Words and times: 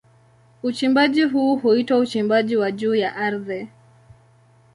Uchimbaji 0.63 1.23
huu 1.23 1.55
huitwa 1.55 1.97
uchimbaji 1.97 2.57
wa 2.57 2.71
juu 2.71 2.95
ya 2.95 3.15
ardhi. 3.15 3.67